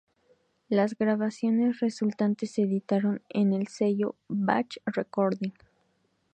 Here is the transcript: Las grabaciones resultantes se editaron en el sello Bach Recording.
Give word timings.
Las 0.67 0.97
grabaciones 0.97 1.79
resultantes 1.79 2.53
se 2.53 2.63
editaron 2.63 3.21
en 3.29 3.53
el 3.53 3.67
sello 3.67 4.15
Bach 4.29 4.77
Recording. 4.87 5.53